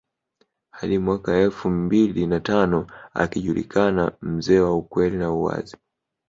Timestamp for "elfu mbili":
1.37-2.27